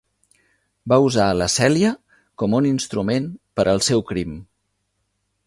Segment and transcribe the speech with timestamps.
[0.93, 1.91] Va usar la Celia
[2.43, 3.29] com un instrument
[3.61, 4.35] per al seu crim.